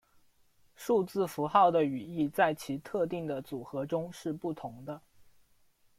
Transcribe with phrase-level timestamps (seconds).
[0.75, 4.99] 数字符号的语义在其特定的组合中是不同的。